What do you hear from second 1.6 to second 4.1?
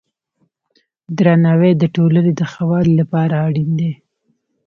د ټولنې د ښه والي لپاره اړین دی.